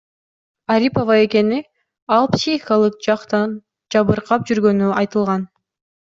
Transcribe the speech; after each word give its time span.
Арипова 0.75 1.17
экени, 1.25 1.59
ал 2.15 2.25
психикалык 2.35 2.95
жактан 3.09 3.53
жабыркап 3.97 4.47
жүргөнү 4.53 4.89
айтылган. 5.03 5.45